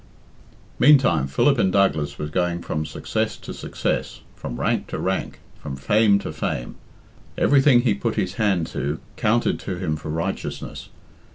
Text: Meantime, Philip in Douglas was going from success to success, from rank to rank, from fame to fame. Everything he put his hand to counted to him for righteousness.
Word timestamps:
Meantime, 0.79 1.27
Philip 1.27 1.59
in 1.59 1.69
Douglas 1.69 2.17
was 2.17 2.31
going 2.31 2.63
from 2.63 2.87
success 2.87 3.37
to 3.37 3.53
success, 3.53 4.21
from 4.35 4.59
rank 4.59 4.87
to 4.87 4.97
rank, 4.97 5.39
from 5.59 5.75
fame 5.75 6.17
to 6.17 6.33
fame. 6.33 6.73
Everything 7.37 7.81
he 7.81 7.93
put 7.93 8.15
his 8.15 8.33
hand 8.33 8.65
to 8.65 8.99
counted 9.15 9.59
to 9.59 9.75
him 9.77 9.95
for 9.95 10.09
righteousness. 10.09 10.89